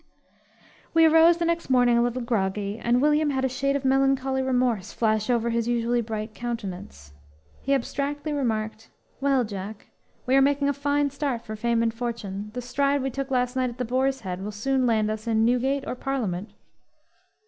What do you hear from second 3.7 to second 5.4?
of melancholy remorse flash